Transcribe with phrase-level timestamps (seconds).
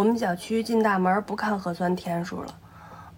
[0.00, 2.58] 我们小区进大门不看核酸天数了，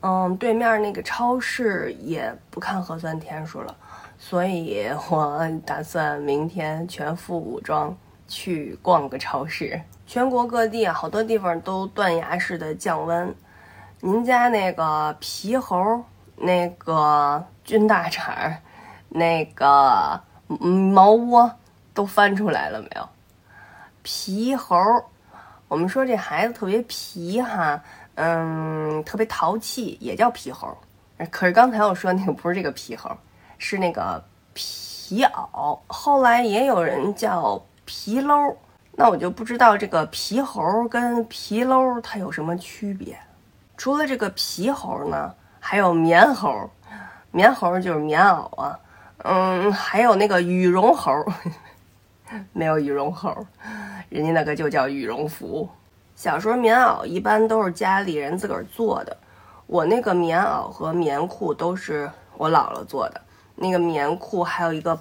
[0.01, 3.73] 嗯，对面那个超市也不看核酸天数了，
[4.19, 9.81] 所以我打算明天全副武装去逛个超市。
[10.09, 13.33] 全国各地，好多地方都断崖式的降温。
[14.01, 16.03] 您家那个皮猴、
[16.35, 18.61] 那个军大铲、
[19.09, 21.49] 那个毛窝
[21.95, 23.09] 都翻出来了没有？
[24.03, 24.77] 皮猴。
[25.73, 27.83] 我们说这孩子特别皮哈，
[28.17, 30.69] 嗯，特别淘气，也叫皮猴。
[31.31, 33.11] 可是刚才我说那个不是这个皮猴，
[33.57, 34.23] 是那个
[34.53, 35.79] 皮袄。
[35.87, 38.55] 后来也有人叫皮褛，
[38.97, 43.19] 那我就不知道这个皮猴跟皮褛它有什么区别。
[43.79, 46.69] 除了这个皮猴呢，还有棉猴，
[47.31, 48.79] 棉猴就是棉袄啊。
[49.25, 51.11] 嗯，还有那个羽绒猴，
[52.53, 53.35] 没有羽绒猴。
[54.09, 55.69] 人家那个就叫羽绒服。
[56.15, 59.17] 小时候棉袄一般都是家里人自个儿做的，
[59.67, 63.21] 我那个棉袄和棉裤都是我姥姥做的。
[63.55, 65.01] 那个棉裤还有一个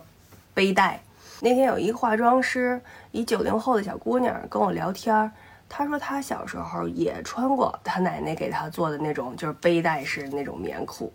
[0.53, 0.99] 背带。
[1.41, 2.79] 那天有一个化妆师，
[3.11, 5.31] 一九零后的小姑娘跟我聊天，
[5.67, 11.11] 她说她小时候也穿过她奶奶给她做的那种就是背带式那种棉裤。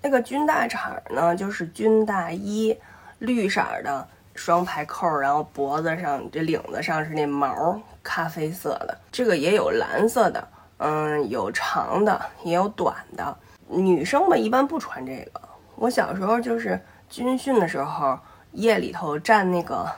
[0.00, 2.76] 那个军大厂呢，就是军大衣，
[3.18, 4.08] 绿色的。
[4.36, 8.96] 双排扣，然后脖子上这领子上是那毛，咖啡色的。
[9.10, 13.36] 这个也有蓝色的，嗯，有长的，也有短的。
[13.68, 15.40] 女生嘛，一般不穿这个。
[15.74, 18.18] 我小时候就是军训的时候，
[18.52, 19.90] 夜里头站那个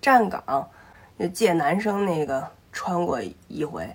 [0.00, 0.68] 站岗，
[1.18, 3.88] 就借男生那个穿过一回，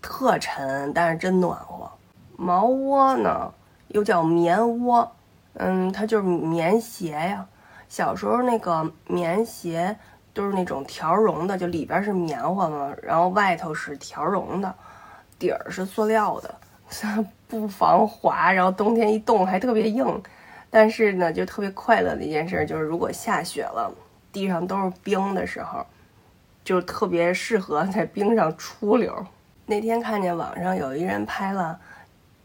[0.00, 1.88] 特沉，但是真暖和。
[2.36, 3.52] 毛窝呢，
[3.88, 5.12] 又叫棉窝，
[5.54, 7.46] 嗯，它就是棉鞋呀。
[7.92, 9.94] 小时候那个棉鞋
[10.32, 14.74] 都是那种条绒的，就里边是棉花嘛，然后外头是条绒的，
[15.38, 16.54] 底儿是塑料的，
[17.46, 20.22] 不防滑，然后冬天一冻还特别硬。
[20.70, 23.94] 但是呢，就特别快乐的一件事就是，如果下雪了，
[24.32, 25.84] 地上都是冰的时候，
[26.64, 29.14] 就特别适合在冰上出溜。
[29.66, 31.78] 那天看见网上有一人拍了，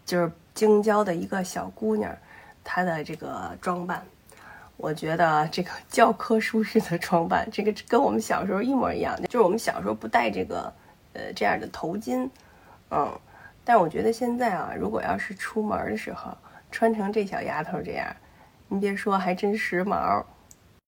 [0.06, 2.14] 就是京郊的一个小姑娘，
[2.66, 4.04] 她的这个装扮。
[4.78, 10.72] 我觉得这个教科书式的装扮，这个跟我们小时候一模一样，就是我们小时候不戴这个，
[11.14, 12.30] 呃，这样的头巾，
[12.92, 13.20] 嗯，
[13.66, 16.32] 但我觉得现在啊，如果要是出门的时候
[16.72, 18.16] 穿成这小丫头这样，
[18.68, 20.24] 您别说，还真时髦。